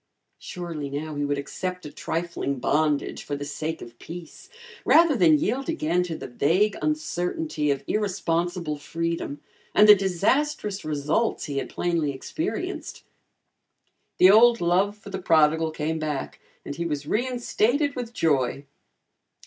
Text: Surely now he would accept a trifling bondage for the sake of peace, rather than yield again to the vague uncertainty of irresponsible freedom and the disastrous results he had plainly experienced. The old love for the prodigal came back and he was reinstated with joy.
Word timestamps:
Surely 0.39 0.89
now 0.89 1.13
he 1.13 1.23
would 1.23 1.37
accept 1.37 1.85
a 1.85 1.91
trifling 1.91 2.57
bondage 2.57 3.21
for 3.21 3.35
the 3.35 3.45
sake 3.45 3.83
of 3.83 3.99
peace, 3.99 4.49
rather 4.83 5.15
than 5.15 5.37
yield 5.37 5.69
again 5.69 6.01
to 6.01 6.15
the 6.17 6.27
vague 6.27 6.75
uncertainty 6.81 7.69
of 7.69 7.83
irresponsible 7.85 8.77
freedom 8.79 9.41
and 9.75 9.87
the 9.87 9.93
disastrous 9.93 10.83
results 10.83 11.45
he 11.45 11.59
had 11.59 11.69
plainly 11.69 12.11
experienced. 12.13 13.03
The 14.17 14.31
old 14.31 14.59
love 14.59 14.97
for 14.97 15.11
the 15.11 15.21
prodigal 15.21 15.69
came 15.69 15.99
back 15.99 16.39
and 16.65 16.75
he 16.75 16.85
was 16.87 17.05
reinstated 17.05 17.95
with 17.95 18.11
joy. 18.11 18.65